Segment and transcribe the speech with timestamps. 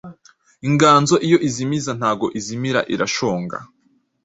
[0.67, 3.57] Inganzo iyo izimiza ntago izimira irashonga